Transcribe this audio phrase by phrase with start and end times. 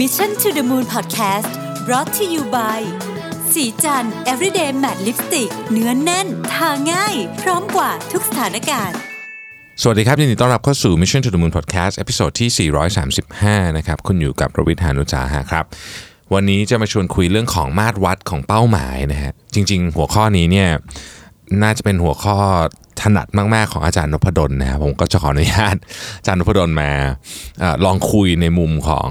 [0.00, 1.50] Mission to the Moon Podcast
[1.86, 2.80] brought to you by
[3.52, 8.98] ศรีจันทร์ everyday matte lipstick เนื้อแน่น ทาง่าย พร้อมกับทุกสถานการณ์
[9.82, 12.70] สวัสดีครับยินดีต้อนรับเข้าสู่ Mission to the Moon Podcast episode ที่
[13.22, 15.64] 435 นะครับ คุณอยู่กับรวิศ หาญอุตสาหะครับ
[16.34, 20.68] วันนี้จะมาชวนคุยเรื่องของมาตรวัดของเป้าหมายนะฮะ จริง ๆ หัวข้อนี้เนี่ย
[21.62, 22.38] น่าจะเป็นหัวข้อ
[23.02, 25.76] ถนัดมากๆของอาจารย์นพดลนะครับผมก็จะขออนุญาต
[26.18, 26.90] อาจารย์นพดลมา
[27.62, 29.08] อลองคุยในมุมของ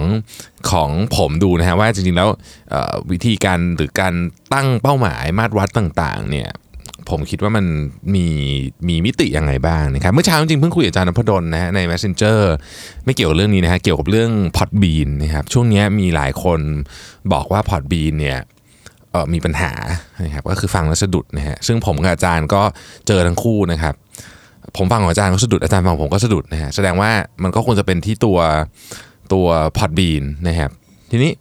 [0.71, 2.29] ของผมดูนะฮะว่าจริงๆแล้ว
[3.11, 4.13] วิธีการหรือการ
[4.53, 6.49] ตั้งเป้าหมายมาตรวัดต่างๆเนี่ย
[7.09, 7.65] ผมคิดว่ามัน
[8.15, 8.27] มี
[8.87, 12.39] มีมิติยังไงบ้างนะครับเมื่อเช้าจริงๆเพิ่งคุยกับอาจารย์นพดลนะฮะใน Messenger
[13.05, 16.59] ไม่เกี่ยวกับเรื่องนี้นะฮะเกี่ยวกับเรื่อง Podbean นะครับช่วงนี้มีหลายคน
[17.33, 18.39] บอกว่า Podbean เนี่ย
[19.33, 19.71] มีปัญหา
[20.25, 22.61] นะครับก็คือฟังแล้วสะดุดนะฮะซึ่งผมกับอาจารย์ก็
[23.07, 23.93] เจอทั้งคู่นะครับ
[24.77, 27.11] ผมฟังของอาจารย์ก็สะดุดอาจารย์ฟังผมก็สะดุดนะฮะแสดงว่า
[27.43, 28.37] มันก็ควรจะเป็นที่ตัว
[29.33, 29.45] ตัว
[29.77, 30.69] Podbean นะครับ
[31.11, 31.33] ทีนี้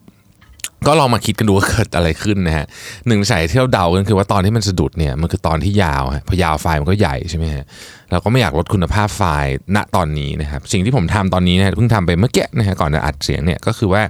[0.87, 2.67] ก็ลองมาคิดกันดูว่าเกิดอะไรขึ้นนะฮะ
[3.09, 7.65] หนึ่งสาเที่เราเดากันคือว่าตอนที่มันสะดุดเนี่ยมันคือตอนที่ยาวฮะพอยาวไฟล์มันก็ใหญ่ใช่ไหมฮะ
[8.11, 14.03] เราก็ไม่อยากลดคุณภาพไฟล์ณตอนนี้นะครับสิ่งที่ผมทำตอนนี้นะเพิ่งทำไปเมื่อกี้นะฮะก่อนจะอัดเสียงเนี่ยก็คือว่า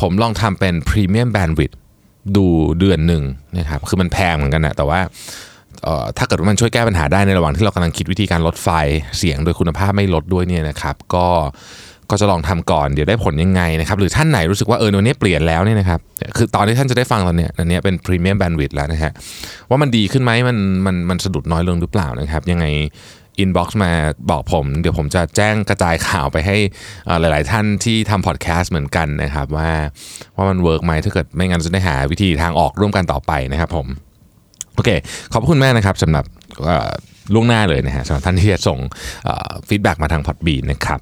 [0.00, 1.87] ผมลองทำเป็น Premium Bandwidth ดู
[2.36, 2.46] ดู
[2.80, 3.22] เดือนหนึ่ง
[3.58, 5.00] นะครับคือมันแพงเหมือนกันนะแต่ว่า
[6.18, 8.68] ถ้าเกิดว่ามันช่วยแก้ปัญหาได้ในระหว่างที่เรากำลังคิดวิธีการลดไฟ
[9.18, 11.26] เสียงโดยคุณภาพไม่ลดด้วยเนี่ยนะครับ ก็
[12.10, 16.00] ก็จะลองทำก่อนเดี๋ยวได้ผลยังไงนะครับหรือท่านไหนรู้สึกว่าเออวันนี้เปลี่ยนแล้วเนี่ยนะครับ
[16.36, 19.12] คือตอนที่ท่านจะได้ฟังตอนเนี้ยอันนี้เป็น Premium Bandwidth แล้วนะฮะ
[19.70, 20.56] ว่ามันดีขึ้นไหมมัน
[20.86, 22.66] มันมันสะดุดน้อยลงหรือเปล่านะครับ ยังไง
[23.42, 23.92] inbox มา
[24.30, 26.56] บอกผม เดี๋ยวผมจะแจ้งกระจายข่าวไปให้
[27.20, 29.70] หลาย ๆ ท่านที่ทำพอดแคสต์เหมือนกันนะครับ ว่า
[30.36, 33.86] ว่ามัน work ไหมถ้าเกิดไม่งั้นจะได้หาวิธีทางออกร่วมกันต่อไปนะครับผม
[34.74, 34.90] โอเค
[35.32, 36.24] ขอบคุณมากนะครับสำหรับ
[37.34, 38.78] ล่วงหน้าเลยนะฮะสำหรับท่านที่จะส่ง
[39.68, 40.98] feedback มาทาง Podbean นะครับ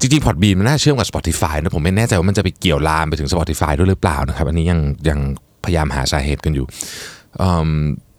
[0.00, 5.18] จริงๆ Podbean มันน่าเชื่อมกับ Spotify นะผมไม่แน่ใจว่ามันจะไปเกี่ยวลามไปถึง Spotify ด้วยหรือเปล่านะครับ อันนี้ยังยัง
[5.64, 6.66] พยายามหาสาเหตุกันอยู่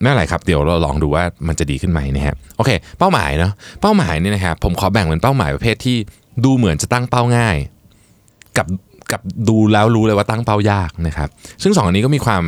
[0.02, 3.52] ไม่เป็นไรครับเดี๋ยวเราลองดูว่ามันจะดีขึ้นไหมนะฮะโอเค เป้าหมายเนาะ
[3.82, 5.98] เป้าหมายเนี่ยนะครับผมขอแบ่งเป็นเป้าหมายประเภทที่
[6.45, 7.58] ดูเหมือนจะตั้งเป้าง่าย
[8.58, 8.67] กับ
[9.11, 11.30] กับดูแล้วรู้เลยว่าตั้งเป้ายากนะครับ
[11.64, 12.43] ซึ่งสองอันนี้ก็มีความ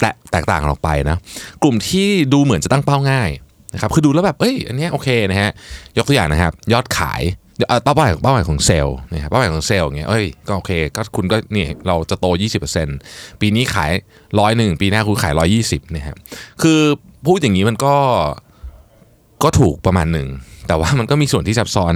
[0.00, 1.16] แตกแตกต่างกันออกไปนะ
[1.62, 3.30] กลุ่มที่ดูเหมือนจะตั้งเป้าง่าย
[3.74, 5.50] นะครับคือดูแล้วแบบเอ้ยอันนี้โอเคนะฮะ
[5.96, 7.22] ยกตัวอย่างนะครับ ยอดขาย
[7.68, 12.26] เออเป้าหมายเป้าหมายของเซลล์นะครับเป้าหมายของเซลล์อย่างเงี้ยเอ้ยก็โอเคก็คุณก็นี่เราจะโต
[12.84, 13.92] 20%ปีนี้ขาย
[14.38, 15.34] ร้อยหนึ่งปีหน้าคุณขาย
[15.64, 16.16] 120นะครับ
[16.62, 16.80] คือ
[17.26, 17.94] พูดอย่างนี้มันก็
[19.42, 20.28] ก็ถูกประมาณหนึ่ง
[20.68, 21.94] แต่ว่ามันก็มีส่วนที่ซับซ้อน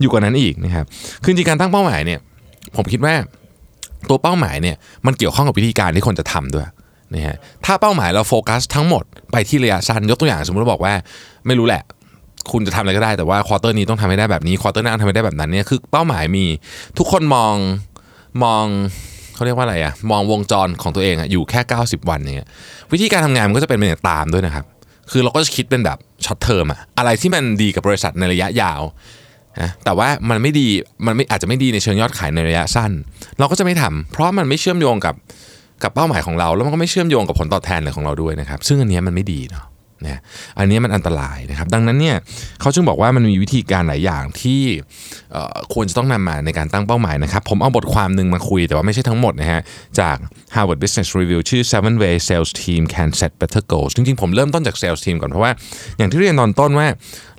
[0.00, 0.84] อยู่กว่านั้นอีกนะครับ
[1.22, 2.20] คือจริงการตั้งเป้าหมายเนี่ย
[2.76, 3.14] ผมคิดว่า
[4.08, 6.66] ตัวเป้าหมายเนี่ยมันเกี่ยวข้องกับวิธีการที่คนจะทำด้วย
[7.14, 10.94] นะฮะถ้าเป้าหมายเราโฟกัสทั้งหมดไปที่ระยะสั้นยกตัวอย่างสมมติเราบอกว่า
[11.46, 11.82] ไม่รู้แหละ
[12.50, 16.44] คุณจะทำอะไรก็ได้แต่ว่า quarter นี้ต้องทำให้ได้แบบนี้ quarter หน้าทำให้ได้แบบนั้นเนี่ยคือเป้าหมายที่
[16.98, 17.54] ทุกคนมอง
[18.42, 18.64] มอง
[19.34, 22.48] เขาเรียกว่าอะไรอะมองวงจรของตัวเองอะอยู่แค่ 90 วันเนี่ย
[22.92, 24.64] วิธีการทำงานมันก็จะเป็นไปอย่างตามด้วยนะครับ
[25.10, 28.80] คือเราก็จะคิดเป็นแบบช็อตเทอมอะอะไรที่มันดีกับบริษัทในระยะยาว
[29.60, 30.68] นะแต่ว่ามันไม่ดี
[31.06, 32.92] มันไม่อาจจะไม่ดีในเชิงยอดขายในระยะสั้น
[33.38, 35.14] เราก็จะไม่ทำเพราะมันไม่เชื่อมโยงกับ
[35.82, 39.64] กับเป้าหมายของเรา แล้วมันก็ไม่เชื่อมโยงกับผลตอบแทนอะไรของเราด้วยนะครับ ซึ่งอันนี้มันไม่ดีเนาะ
[40.06, 40.20] นะ
[40.58, 42.16] อันนี้มันอันตรายนะครับ ดังนั้นเนี่ย
[42.60, 44.60] เขาจึงบอกว่ามันมีวิธีการหลายอย่างที่
[45.74, 49.60] ควรจะต้องนำมาในการตั้งเป้าหมายนะครับ ผมเอาบทความหนึ่งมาคุยแต่ว่าไม่ใช่ทั้งหมดนะฮะ
[50.00, 50.16] จาก
[50.54, 55.00] Harvard Business Review ชื่อ Seven Ways Sales Team Can Set Better Goals จริงๆ ผมเริ่มต้นจาก Sales
[55.04, 55.52] Team ก่อนเพราะว่า
[55.98, 56.86] อย่างที่เรียนตอนต้นว่า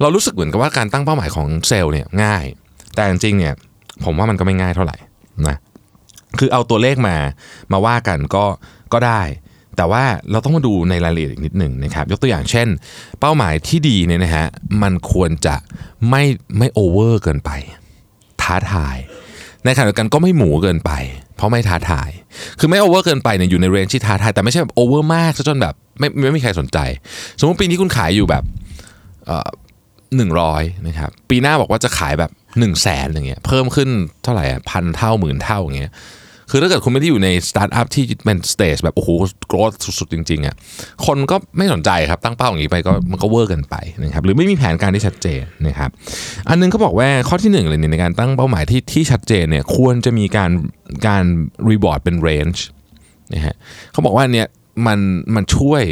[0.01, 2.45] เรารู้สึกเหมือนกับว่าการตั้งเป้าหมายของเซลล์เนี่ยง่าย
[2.95, 3.53] แต่จริงๆเนี่ย
[4.05, 4.97] ผมว่ามันก็ไม่ง่ายเท่าไหร่
[5.47, 5.57] นะ
[6.39, 7.15] คือเอาตัวเลขมา
[7.71, 8.45] มาว่ากันก็
[8.93, 9.21] ก็ได้
[9.77, 12.67] แต่ว่าเราต้องมาดูในรายละเอียดอีกนิดหนึ่งนะครับยกตัวอย่างเช่น
[13.19, 14.45] เป้าหมายที่ดีเนี่ยนะฮะ
[14.81, 15.55] มันควรจะ
[16.09, 16.23] ไม่
[16.57, 17.51] ไม่โอเวอร์เกินไป
[18.41, 18.97] ท้าทาย
[19.65, 20.91] ในขณะเดียวกันก็ไม่หมูเกินไป
[21.35, 22.09] เพราะไม่ท้าทาย
[22.59, 26.77] คือไม่ over เกินไปเนี่ยอยู่ใน range ที่ท้าทายแต่ไม่ใช่แบบ over มากซะจนแบบไม่ไม่มีใครสนใจ
[27.39, 28.43] สมมติปีนี้คุณขายอยู่แบบ
[30.15, 33.89] หนึ่งร้อยนะครับปีหน้าบอกว่าจะขายแบบหนึ่งแสนอย่างเงี้ยเพิ่มขึ้น
[34.23, 35.91] เท่าไหร่อะพันเท่าหมื่นเท่าอย่างเงี้ย
[36.49, 39.09] คือถ้าเกิดคุณไม่ได้อยู่ในสตาร์ทอัพที่เป็น stage แบบโอ้โห
[39.47, 40.55] growth สุดๆ จริงๆอะ
[41.05, 45.89] คนก็ไม่สนใจครับตั้งเป้าอย่างนี้ไปก็มันก็เวอร์เกินไปนะครับหรือไม่มีแผนการที่ชัดเจนนะครับ
[46.49, 50.51] อันนึงเขาบอกว่าข้อที่หนึ่งเลยเนี่ยในการตั้งเป้าหมายที่ที่ชัดเจนเนี่ยควรจะมีการ
[51.07, 51.23] การ
[51.69, 52.63] report เป็น range
[53.33, 53.55] นะฮะ
[53.91, 54.47] เขาบอกว่าเนี่ย
[54.87, 54.99] มัน
[55.35, 55.83] มันช่วย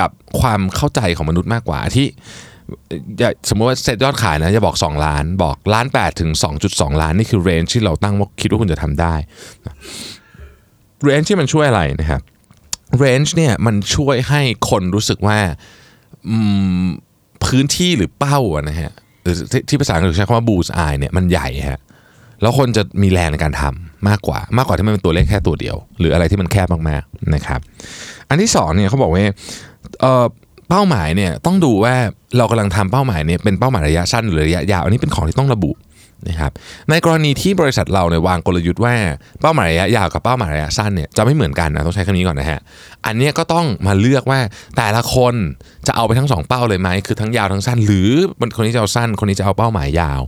[0.00, 0.10] กับ
[0.40, 2.06] ความเข้าใจของมนุษย์มากกว่าที่
[3.18, 6.30] อย่าสมมติว่าเซ็ตยอดขายนะจะบอก 2 ล้านบอกล้าน8ถึง
[6.66, 9.14] 2.2 ล้าน นี่คือ range ที่เราตั้งว่าคิดว่าคุณจะทำได้
[11.02, 12.20] range ที่มันช่วยอะไรนะครับ
[12.98, 14.40] เรนจ์เนี่ยมันช่วยให้
[14.70, 15.38] คนรู้สึกว่า
[17.44, 18.92] พื้นที่หรือเป้าอะนะฮะ
[19.22, 21.80] หรือที่ที่ภาษาอังกฤษใช้คำว่า bull's eye เนี่ยมันใหญ่ฮะ
[22.42, 23.62] แล้วคนจะมีแรงในการท
[24.08, 27.60] มากกว่า มากกว่าที่มันเป็นตัวเลขแค่ตัวเดียว หรืออะไรที่มันแคบมากๆนะครับ
[28.28, 29.22] อันที่สองเนี่ยเขาบอกว่า
[30.68, 31.94] เป้าหมายเนี่ยต้องดูว่า
[32.36, 35.72] เรากำลังทำเป้าหมายเนี่ยเป็นเป้าหมายระยะสั้นหรือระยะยาวอันนี้เป็นของที่ต้องระบุ
[36.28, 36.52] นะครับ
[36.90, 38.94] ในกรณีที่บริษัทเราเนี่ยวางกลยุทธ์ว่า
[39.40, 42.60] เป้าหมายระยะยาวกับเป้าหมายระยะสั้นเนี่ยจะไม่เหมือนกันนะต้องใช้คำนี้ก่อนนะฮะ
[43.06, 44.40] อันนี้ก็ต้องมาเลือกว่า
[44.76, 45.34] แต่ละคน
[45.86, 48.10] จะเอาไปทั้งสองเป้าเลยไหมคือทั้งยาวทั้งสั้น หรือ
[48.56, 50.20] คนนี้จะเอาสั้น คนนี้จะเอาเป้าหมายยาว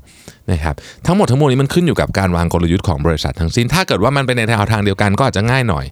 [0.52, 0.74] นะครับ
[1.06, 5.84] ทั้งหมดทั้งมวลนี้มันขึ้นอยู่กับการวางกลยุทธ์ของบริษัททั้งสิ้น ถ้าเกิดว่ามันเป็นในแนวทางเดียวกันก็อาจจะง่ายหน่อย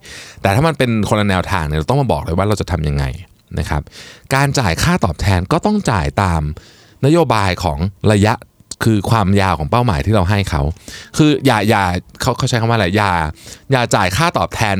[0.42, 3.04] แต่ถ้ามันเป็นคนละแนวทางเนี่ยเราต้องมาบอกเลยว่าเราจะทำยังไง
[3.58, 3.82] นะครับ
[4.34, 6.42] การจ่ายค่าตอบแทนก็ต้องจ่ายตาม
[7.06, 7.78] นโยบายของ
[8.12, 8.34] ระยะ
[8.84, 10.62] คือความยาวของเป้าหมายที่เราให้เขา
[11.16, 11.82] คืออย่าอย่า
[12.20, 13.12] เขาเขาใช้คำว่าอะไรอย่า
[13.72, 14.76] อย่าจ่ายค่าตอบแทน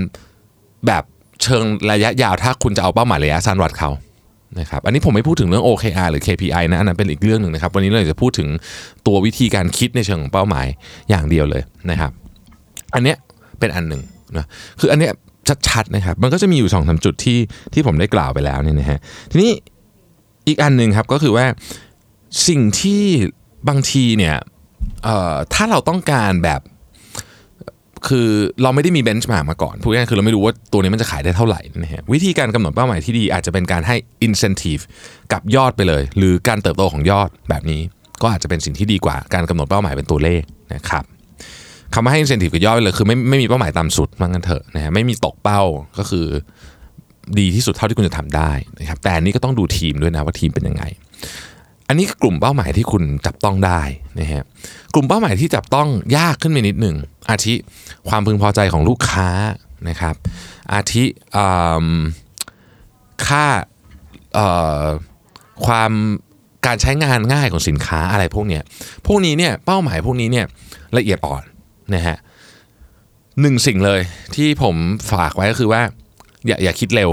[0.86, 1.02] แบบ
[1.42, 3.90] เชิงระยะยาวถ้าคุณจะเอาเป้าหมายระยะสั้นวัดเขา
[4.60, 8.48] นะครับอันนี้ผมไม่พูดถึงเรื่อง OKR หรือ KPI นะอันนั้นเป็นอีกเรื่องหนึ่งนะครับ วันนี้เราจะพูดถึง
[9.06, 10.66] ตัววิธีการคิดในเชิงของเป้าหมาย
[11.10, 12.10] อย่างเดียวเลยนะครับ
[12.94, 13.16] อันเนี้ย
[13.58, 14.02] เป็นอันหนึ่ง
[14.36, 14.46] นะ
[14.80, 15.12] คืออันเนี้ย
[15.69, 17.38] ชัดๆนะครับ มันก็จะมีอยู่สองสาจุดที่
[17.72, 18.98] ที่ผมได้กล่าวไปแล้วเนี่ยนะฮะ
[19.31, 19.50] ทีนี้
[20.48, 21.46] อีกอันหนึ่งครับก็คือว่า
[22.48, 23.02] สิ่งที่
[23.69, 24.37] บางทีเนี่ย
[25.04, 26.60] เอ่อถ้าเราต้องการแบบ
[28.08, 28.28] คือ
[28.62, 33.96] เราไม่ได้มีเบนช์มาร์กมาก่อนพูดง่ายๆคือเราไม่รู้ว่าตัวนี้มันจะขายได้เท่าไหร่นะฮะวิธีการกำหนดเป้าหมายที่ดีอาจจะเป็นการให้
[34.26, 34.82] incentive
[35.32, 37.81] กับยอดไปเลย หรือการเติบโตของยอดแบบนี้
[38.22, 40.42] ก็อาจจะเป็นสิ่งที่ดีกว่าการกำหนดเป้าหมายเป็นตัวเลข
[40.75, 41.04] นะครับ
[41.94, 45.62] คำว่าให้ incentive กับยอดไปเลยคือไม่ไม่มีเป้าหมายต่ำสุดว่างั้นเถอะนะฮะไม่มีตกเป้า
[45.98, 46.26] ก็คือ
[47.38, 50.84] ดีที่สุดเท่าที่คุณจะทำได้นะครับแต่นี้ก็ต้องดูทีมด้วยนะว่าทีมเป็นยังไง
[51.88, 53.82] อันนี้กลุ่มเป้าหมายที่คุณจับต้องได้
[54.20, 54.42] นะฮะ
[54.94, 56.96] กลุ่มเป้าหมายที่จับต้องยากขึ้นไปนิดหนึ่ง
[57.30, 57.54] อาทิ
[58.08, 59.28] ความพึงพอใจของลูกค้า
[59.88, 60.14] นะครับ
[60.72, 61.04] อาทิ
[63.26, 63.46] ค่า
[65.66, 65.92] ความ
[66.66, 68.62] การใช้งานง่ายของสินค้าอะไรพวกเนี้ย
[69.06, 70.46] พวกนี้เนี่ยเป้าหมายพวกนี้เนี่ย
[70.96, 71.42] ละเอียดอ่อน
[71.94, 72.16] นะฮะ
[73.40, 74.00] หนึ่งสิ่งเลย
[74.34, 74.74] ที่ผม
[75.12, 75.82] ฝากไว้ก็คือว่า
[76.46, 77.10] อย่าอย่าคิดเร็ว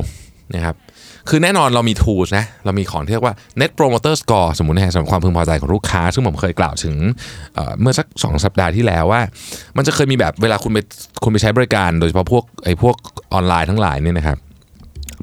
[0.56, 0.76] นะครับ
[1.30, 6.96] คือแน่นอนเรามี tools นะเรามีของที่เรียกว่า net promoter score สมมุตินะฮะสำหรับความพึงพอใจของลูกค้า ซึ่งผมเคยกล่าวถึง
[7.54, 9.22] เมื่อสัก 2 สัปดาห์ที่แล้วว่า
[9.78, 10.80] มันจะเคยมีแบบเวลาคุณไป
[11.24, 12.96] คุณไปใช้บริการ โดยเฉพาะพวกไอ้พวก
[13.34, 14.38] ออนไลน์ทั้งหลายเนี่ยนะครับ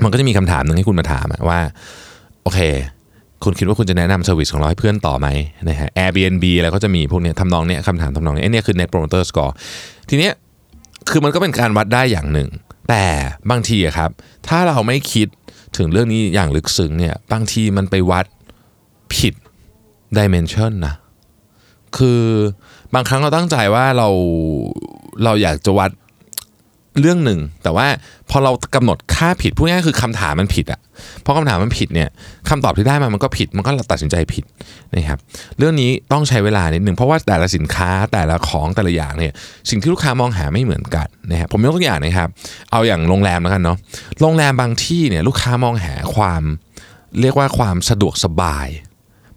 [0.02, 1.60] มันก็จะมีคำถามหนึ่งให้คุณมาถามว่า
[2.42, 2.60] โอเค
[3.44, 5.28] คุณคิดว่าคุณจะแนะนำ service ของเราให้เพื่อนต่อไหม
[5.68, 9.52] นะฮะ Airbnb อะไรก็จะมีพวกเนี้ยทำนองเนี้ยคำถามทำนองเนี้ยไอ้เนี่ยคือ net promoter score
[10.08, 10.32] ทีเนี้ย
[11.10, 12.48] คือมันก็เป็นการวัดได้อย่างหนึ่ง
[12.88, 13.04] แต่
[13.50, 14.10] บางทีครับ
[14.48, 15.28] ถ้าเราไม่คิด
[15.76, 18.26] ถึงเรื่องนี้อย่างลึกซึ้งเนี่ยบางทีมันไปวัด
[19.14, 19.34] ผิด
[20.18, 20.94] ดิเมนชันนะ
[21.96, 22.22] คือ
[22.94, 24.08] บางครั้งเราตั้งใจว่าเรา
[25.24, 25.90] เราอยากจะวัด
[27.00, 27.86] เรื่องหนึ่งแต่ว่า
[28.30, 30.80] พอเรากำหนดค่าผิดพูดง่ายคือคำถามมันผิดอะ
[31.22, 32.08] เพราะคำถามมันผิดเนี่ย
[32.48, 34.44] คำตอบที่ได้มามันก็ผิดมันก็ตัดสินใจผิด
[34.94, 35.18] นะครับ
[35.58, 39.32] เรื่องนี้ต้องใช้เวลานิดหนึ่งเพราะว่าแต่ละสินค้าแต่ละของแต่ละอย่างเนี่ย
[39.70, 42.28] สิ่งที่ลูกค้ามองหาไม่เหมือนกันนะครับผมยกตัวอย่างนะครับ
[42.70, 43.76] เอาอย่างโรงแรมแล้วกันเนาะ
[44.20, 46.42] โรงแรมบางที่เนี่ยลูกค้ามองหาความ
[47.20, 48.68] เรียกว่าความสะดวกสบาย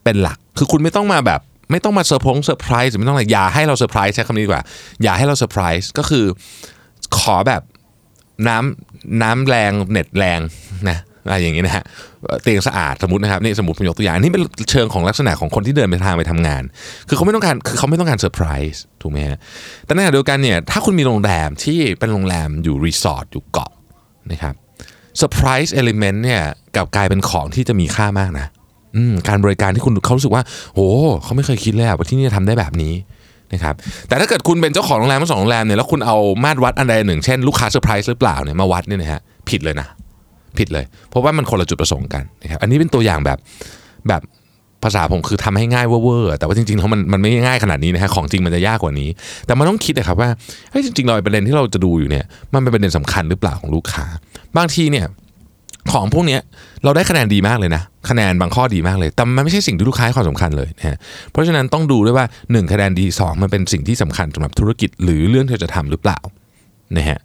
[0.04, 1.42] เป็นหลักคือคุณไม่ต้องมาแบบ
[1.72, 4.64] ไม่ต้องมาเซอร์พงเซอร์ไพรส์หรือไม่ต้องอะไรอย่าให้เราเซอร์ไพรส์ใช้คำนี้ดีกว่า
[5.04, 6.26] อย่าให้เราเซอร์ไพรส์ก็คือ
[7.20, 7.62] ขอแบบ
[8.48, 10.40] น้ำน้ำแรงเน็ตแรง
[10.90, 11.84] นะอะไรอย่างนี้นะฮะ
[12.42, 16.64] เตียงสะอาดสมมตินะครับนี่สมมติผมยกตัวอย่างอันนี่เป็นเชิงของลักษณะของคนที่เดินไปทางไปทำงาน
[17.08, 19.38] คือเขาไม่ต้องการคือเขาไม่ต้องการเซอร์ไพรส์ถูกไหมฮะ
[19.86, 23.72] แต่ในขณะเดียวกันเนี่ยถ้าคุณมีโรงแรมที่เป็นโรงแรมอยู่รีสอร์ทอยู่เกาะ
[24.32, 24.56] นะครับ
[25.18, 26.42] surprise element เนี่ย
[26.76, 28.48] กลับกลายเป็นของที่จะมีค่ามากนะ
[29.28, 30.44] การบริการที่คุณเขารู้สึกว่า
[30.76, 30.88] โอ้
[31.24, 32.94] เขาไม่เคยคิดเลยว่าที่นี่จะทำได้แบบนี้
[33.54, 33.76] นะครับ
[34.08, 39.88] แต่ถ้าเกิดคุณเป็นเจ้าของโรงแรมทั้งสองโรงแรมเนี่ยแล้วคุณเอามาตรวัดอันใดหนึ่ง เช่นลูกค้าเซอร์ไพรส์หรือเปล่าเนี่ยมาวัดเนี่ยนะฮะผิดเลยนะ
[40.58, 43.38] ผิดเลย เพราะว่ามันคนละจุดประสงค์กันนะครับอันนี้เป็นตัวอย่างแบบ
[44.10, 44.22] แบบ
[44.84, 49.10] ภาษาผมคือทำให้ง่ายเวอร์แต่ว่าจริงๆแล้วมันมันไม่ง่ายขนาดนี้นะฮะของจริงมันจะยากกว่านี้
[49.46, 50.30] แต่มันต้องคิดนะครับว่า
[50.72, 54.06] เฮ้ยจริงๆเราประเด็นที่เราจะดูอยู่เนี่ยมันเป็นประเด็นสำคัญหรือเปล่าของลูกค้า
[54.58, 55.06] บางทีเนี่ย
[55.92, 56.38] ของพวกนี้
[56.84, 60.98] เราได้คะแนนดีมากเลยนะคะแนนบางข้อดีมากเลย แต่มันไม่ใช่สิ่งที่ลูกค้าให้ความสำคัญเลยนะฮะ
[61.32, 66.20] เพราะฉะนั้นต้องดูด้วยว่า 1 คะแนนดี 2 มันเป็นสิ่งที่สำคัญสำหรับธุรกิจ หรือเรื่องที่เราจะทำหรือเปล่า
[66.98, 67.20] นะฮะ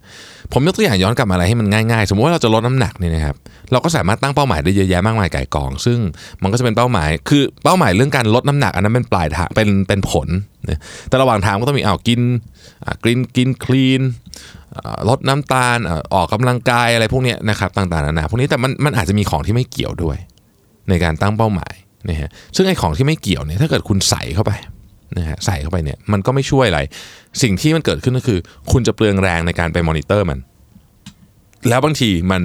[0.53, 3.35] ผมยกตัวอย่างย้อนกลับมาอะไรให้มันง่ายๆ สมมติว่าเราจะลดน้ำหนักเนี่ยนะครับ
[3.71, 5.99] เราก็สามารถตั้งเป้าหมายได้เยอะแยะมากมายไก่กอง ซึ่ง
[6.43, 10.27] มันก็จะเป็นเป้าหมาย คือเป้าหมายเรื่องการลดน้ำหนักอันนั้นเป็นปลายทางเป็นเป็นผล
[10.69, 12.21] นะแต่ระหว่างทางก็ต้องมีเอากิน
[13.05, 14.01] กินกินคลีน
[15.09, 15.77] ลดน้ำตาล
[16.13, 20.17] ออกกำลังกายอะไรพวกนี้นะครับต่างๆนานาพวกนี้แต่มันมันอาจจะมีของที่ไม่เกี่ยวด้วย
[20.89, 21.73] ในการตั้งเป้าหมาย
[22.09, 24.51] นะฮะซึ่งไอ้ของที่ไม่เกี่ยวเนี่ยถ้าเกิดคุณใส่เข้าไป
[25.17, 26.79] นะฮะใส่เข้าไปเนี่ยมันก็ไม่ช่วยอะไร
[27.41, 28.39] สิ่งที่มันเกิดขึ้นก็คือ
[28.71, 30.39] คุณจะเปลืองแรงในการไปมอนิเตอร์มัน
[31.69, 32.43] แล้วบางทีมัน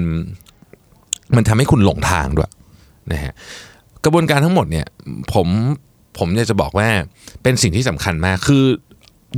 [1.37, 2.51] มันทำให้คุณหลงทางด้วย
[3.13, 3.33] นะฮะ
[4.05, 4.87] กระบวนการทั้งหมดเนี่ย
[5.33, 5.49] ผม
[6.19, 6.89] ผมอยากจะบอกว่า
[7.43, 8.65] เป็นสิ่งที่สำคัญมาก คือ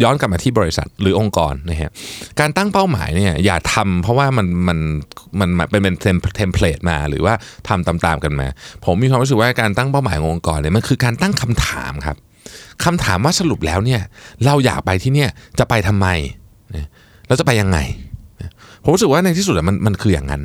[0.02, 1.90] ย้อนกลับมาที่บริษัทหรือองค์กรนะฮะ
[2.40, 4.78] การตั้งเป้าหมายเนี่ยอย่าทำเพราะว่ามันมัน
[5.40, 5.94] มันเป็นเป็น
[6.36, 7.34] เทมเพลตมาหรือว่า
[7.68, 8.46] ทำตามๆกันมา
[8.84, 12.16] ผมมีความรู้สึกว่าการตั้งเป้าหมายขององค์กรเนี่ยมันคือการตั้งคำถามครับ
[12.84, 14.00] คำถามว่าสรุปแล้วเนี่ย
[14.46, 16.06] เราอยากไปที่เนี่ยจะไปทำไม
[16.76, 16.86] นะ
[17.26, 17.78] แล้วจะไปยังไง
[18.82, 20.42] ผมรู้สึกว่าในที่สุดมันมันคืออย่างนั้น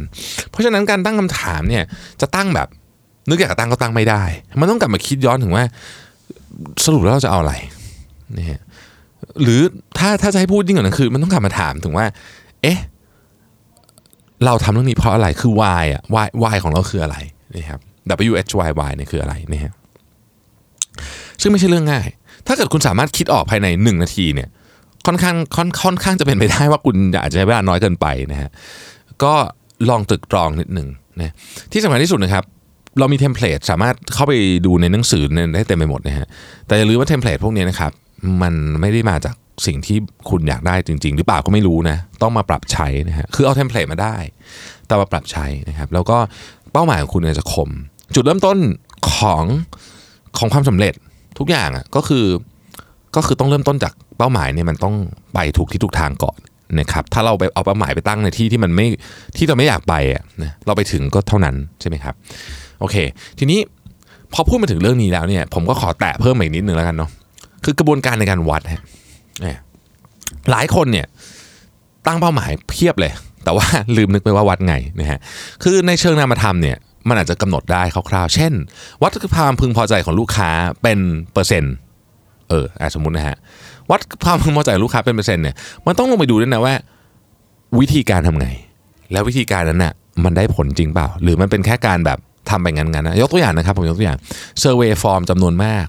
[0.50, 1.84] เพราะฉะนั้นการตั้งคำถามเนี่ย
[2.22, 2.68] จะตั้งแบบ
[3.30, 4.24] นึกอยากตั้งก็ตั้งไม่ได้
[4.62, 5.64] มันต้องกลับมาคิดย้อนถึงว่า
[6.86, 7.54] สรุปแล้วเราจะเอาอะไร
[8.38, 8.62] นี่ฮะ
[9.44, 9.62] หรือ
[9.98, 12.06] ถ้าถ้าจะให้พูดยิ่งกว่านั้นคือ มันต้องกลับมาถามถึงว่า
[12.62, 12.80] เอ๊ะ
[14.46, 17.18] เราทำเรื่องนี้เพราะอะไรคือ why อะ why why ของเราคืออะไร
[17.56, 17.80] นี่ครับ
[18.32, 19.74] W H Y Y เนี่ยคืออะไรนี่ฮะ
[21.42, 22.08] ซึ่งไม่ใช่เรื่องง่าย
[22.48, 24.50] ถ้าเกิดคุณสามารถคิดออกภายในหนึ่งนาทีเนี่ย
[25.08, 28.50] ค่อนข้างค่อนค่อนข้างจะเป็นไปได้ว่าคุณอาจจะใช้เวลาน้อยเกินไปนะฮะ
[29.24, 29.34] ก็
[29.90, 30.88] ลองตรึกตรองนิดหนึ่ง
[31.20, 31.34] นะ
[31.72, 32.44] ที่สำคัญที่สุดนะครับ
[33.00, 34.34] เรามีเทมเพลตสามารถเข้าไป
[34.66, 35.24] ดูในหนังสือ
[35.56, 36.28] ได้เต็มไปหมดนะฮะ
[36.68, 37.92] แต่อย่าลืมว่า template พวกนี้นะครับ
[38.42, 39.36] มันไม่ได้มาจาก
[39.66, 39.98] สิ่งที่
[40.30, 44.16] คุณอยากได้จริง ๆ หรือเปล่าก็ไม่รู้นะ ต้องมาปรับใช้นะฮะคือเอา template มาได้
[44.88, 46.18] แต่มาปรับใช้นะครับ แล้วก็
[46.74, 47.70] เป้าหมายของคุณเนี่ยจะคม
[48.16, 48.58] จุดเริ่มต้น
[49.14, 49.44] ของ
[50.38, 50.94] ของความสำเร็จ
[51.40, 52.26] ทุกอย่างอะก็คือ
[53.16, 54.96] ก็คือต้องเริ่มต้นจากเป้าหมายเนี่ยมันต้อง
[55.34, 56.38] ไปถูกที่ถูกทางก่อน
[56.80, 58.86] นะครับถ้าเราไปเอาเป้าหมายไปตั้งในที่ที่มันไม่
[59.38, 62.16] ที่เราไม่อยากไปอะนะเราไปถึงก็เท่านั้นใช่ไหมครับ
[62.80, 62.96] โอเค
[63.40, 63.60] ทีนี้
[64.34, 67.10] พอพูดมาถึงเรื่องนี้แล้วเนี่ย ผมก็ขอแตะเพิ่มอีกนิดนึงแล้วกันเนาะ
[67.64, 68.84] คือกระบวนการในการวัดฮะ
[70.52, 71.08] หลายคนเนี่ย
[72.08, 73.12] ตั้งเป้าหมายเพียบเลย
[73.44, 73.66] แต่ว่า
[73.98, 75.20] ลืมนึกไปว่าวัดไงนะฮะ
[75.64, 76.78] คือในเชิงนามธรรมเนี่ย
[77.08, 78.54] มันอาจจะกำหนดได้คร่าวๆ เช่น
[79.02, 80.50] วัดความพึงพอใจของลูกค้า
[80.82, 81.00] เป็น
[81.34, 81.74] เปอร์เซ็นต์
[82.50, 82.66] เออ
[82.96, 83.38] สมมุตินะฮะ
[83.92, 86.74] วัดความพึงพอใจลูกค้าเป็นเปอร์เซ็นต์เนี่ยมันต้องลงไปดูด้วยนะว่า
[87.80, 88.48] วิธีการทำไง
[89.12, 92.18] แล้ววิธีการนั้นน่ะมันได้ผลจริงเปล่า หรือมันเป็นแค่การแบบ
[92.50, 94.20] ทำไปงั้นๆนะยกตัวอย่างนะครับผมยกตัวอย่าง
[94.60, 95.86] เซอร์เวยฟอร์มจำนวนมาก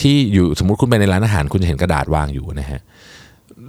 [0.00, 2.80] ที่อยู่สมมติคุณไปในร้านอาหารคุณจะเห็นกระดาษวางอยู่นะฮะ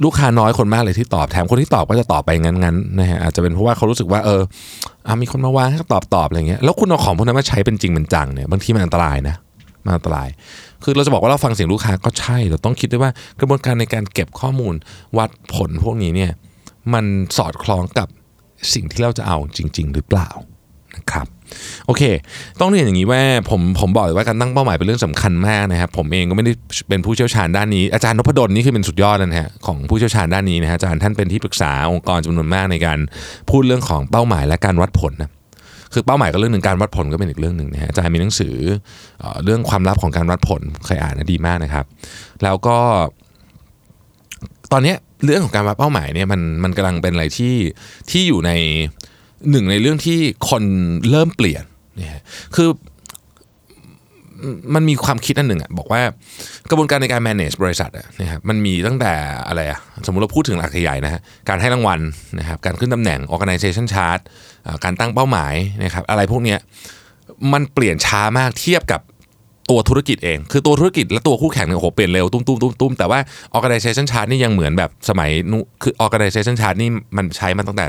[0.04, 4.42] ลูกค้าน้อยคนมากเลยที่ตอบแถมคนที่ตอบก็จะตอบไปงั้นๆนะฮะอาจจะเป็นเพราะว่าเขารู้สึกว่าเออ
[5.08, 9.36] อมีคนมาวางให้ตอบตอบอะไรเงี้ยแล้วคุณเอาของพวกนั้นมาใช้เป็นจริงเป็นจังเนี่ยบางทีมันอันตรายนะ
[9.86, 10.30] มันอันตราย
[10.84, 14.75] คือเราจะบอกว่าเราฟังเสียงลูกค้าก็ใช่เราต้องคิดด้วยว่ากระบวนการในการเก็บข้อมูล
[15.18, 16.32] วัดผลพวกนี้เนี่ย
[16.94, 17.06] มัน
[17.38, 18.08] สอดคล้องกับ
[18.74, 20.30] สิ่งที่เราจะเอาจริง ๆ หรือเปล่า
[20.96, 21.28] นะครับ
[21.88, 22.03] โอเค
[22.60, 26.53] ต้องเรียนอย่างนี้ว่าผมผมบอกเลยว่าการตั้งเป้าหมายเป็นเรื่องสำคัญมากนะครับ ผมเองก็ไม่ได้
[26.89, 33.00] เป็นผู้เชี่ยวชาญด้านนี้ อาจารย์นพดลนี่คือเป็นสุดยอดนะฮะของผู้เชี่ยวชาญด้านนี้นะฮะอาจารย์ท่านเป็นที่ปรึกษาองค์กรจำนวนมากในการ
[33.50, 35.29] พูดเรื่องของเป้าหมายและการวัดผลนะ
[35.93, 38.55] คือเป้าหมายก็เรื่องหนึ่งการวัดผลก็เป็นอีกเรื่องหนึ่งนะฮะอาจารย์มีหนังสือ
[39.20, 41.86] เออเรื่องความลับของการวัดผลเคยอ่านนะดีมากนะครับ
[42.43, 42.77] แล้วก็
[44.72, 44.93] ตอนนี้
[45.25, 47.55] เรื่องของการวัดเป้าหมายเนี่ยมันมันกำลังเป็นอะไรที่
[48.12, 48.51] ที่อยู่ใน
[49.50, 50.20] หนึ่งในเรื่องที่
[50.50, 50.64] คน
[51.10, 51.64] เริ่มเปลี่ยน
[51.96, 52.22] เนี่ย
[52.56, 52.70] คือ
[54.76, 56.02] มันมีความคิดอันหนึ่งอะบอกว่า
[56.70, 59.14] กระบวนการในการ manage บริษัทอะนะครับมันมีตั้งแต่
[59.48, 62.00] อะไรอะสมมุติเราพูดถึงหลักใหญ่นะฮะการให้รางวัล
[62.40, 64.20] นะครับการขึ้นตำแหน่ง organization chart
[64.84, 66.60] การตั้งเป้าหมายนะครับอะไรพวกเนี้ย
[67.54, 69.02] มันเปลี่ยนช้ามากเทียบกับ
[69.70, 73.20] ตัวธุรกิจเอง คือตัวธุรกิจและตัวคู่แข่งเนี่ยโอ้โหเปลี่ยนเร็วตุ้มตุ้มตุ้มตุ้มแต่ว่า
[73.58, 77.86] organization chart นี่ยังเหมือนแบบสมัยนู้คือ organization chart นี่มันใช้มาตั้งแต่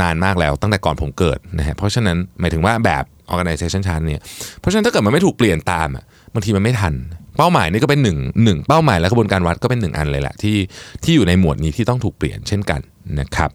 [0.00, 4.20] นานมากแล้วตั้งแต่ก่อนผมเกิดนะฮะเพราะฉะนั้นหมายถึงว่าแบบ organization chart เนี่ย
[4.60, 6.94] เพราะฉะนั้นถ้าเกิดมันไม่ถูกเปลี่ยนตามอะบางทีมันไม่ทัน
[7.38, 10.56] เป้าหมายนี่ก็เป็นหนึ่งหนึ่งเป้าหมายและกระบวนการวัดก็เป็นหนึ่งอันเลยแหละที่
[11.04, 12.80] ที่อยู่ในหมวดนี้ที่ต้องถูกเปลี่ยนเช่นกัน
[13.20, 13.50] นะครับ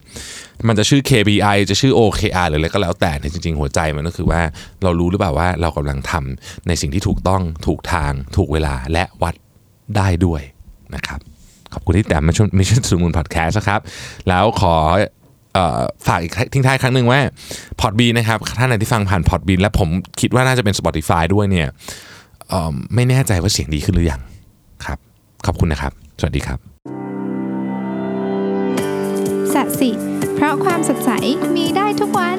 [0.68, 4.40] มันจะชื่อ KPI จะชื่อ OKR หรืออะไรก็แล้วแต่เนี่จริง ๆ หัวใจมันก็คือว่า
[4.82, 9.34] เรารู้หรือเปล่าว่าเรากำลังทำในสิ่งที่ถูกต้องถูกทาง ถูกเวลาและวัด
[9.96, 10.42] ได้ด้วย
[10.94, 11.20] นะครับ
[11.72, 13.80] ขอบคุณที่แวะมาชม Mission To The Moon พอดแคสต์นะครับ
[14.28, 14.76] แล้วขอ
[16.06, 17.20] ฝากอีกทิ้งท้ายครั้งหนึ่งว่า
[17.80, 19.88] Podbean นะครับท่านไหนที่ฟังผ่าน Podbean และผม
[20.20, 21.68] คิดว่าน่าจะเป็น Spotify ด้วยเนี่ย
[22.94, 24.20] ไม่แน่ใจว่าเสียงดีขึ้นหรือยัง
[24.84, 24.98] ครับ
[25.46, 26.58] ขอบคุณนะครับ สวัสดีครับ
[29.54, 29.90] สัสิ
[30.34, 31.10] เพราะความสดใส
[31.56, 32.38] มีได้ทุกวัน